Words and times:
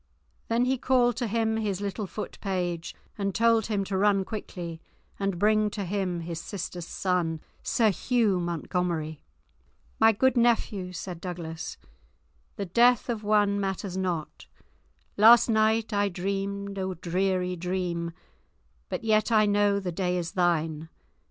Then 0.47 0.65
he 0.65 0.79
called 0.79 1.15
to 1.17 1.27
him 1.27 1.57
his 1.57 1.79
little 1.79 2.07
foot 2.07 2.39
page 2.41 2.95
and 3.19 3.35
told 3.35 3.67
him 3.67 3.83
to 3.83 3.95
run 3.95 4.25
quickly 4.25 4.81
and 5.19 5.37
bring 5.37 5.69
to 5.69 5.85
him 5.85 6.21
his 6.21 6.41
sister's 6.41 6.87
son, 6.87 7.39
Sir 7.61 7.91
Hugh 7.91 8.39
Montgomery. 8.39 9.21
"My 9.99 10.11
good 10.11 10.35
nephew," 10.35 10.91
said 10.91 11.21
Douglas, 11.21 11.77
"the 12.55 12.65
death 12.65 13.09
of 13.09 13.23
one 13.23 13.59
matters 13.59 13.95
not; 13.95 14.47
last 15.17 15.49
night 15.49 15.93
I 15.93 16.09
dreamed 16.09 16.79
a 16.79 16.95
dreary 16.95 17.55
dream, 17.55 18.11
but 18.89 19.03
yet 19.03 19.31
I 19.31 19.45
know 19.45 19.79
the 19.79 19.91
day 19.91 20.17
is 20.17 20.31
thine. 20.31 20.89